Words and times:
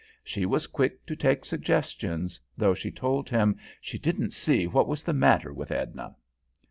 She 0.23 0.47
was 0.47 0.65
quick 0.65 1.05
to 1.05 1.15
take 1.15 1.45
suggestions, 1.45 2.39
though 2.57 2.73
she 2.73 2.89
told 2.89 3.29
him 3.29 3.57
she 3.79 3.99
"didn't 3.99 4.33
see 4.33 4.65
what 4.65 4.87
was 4.87 5.03
the 5.03 5.13
matter 5.13 5.53
with 5.53 5.69
'Edna.'" 5.71 6.15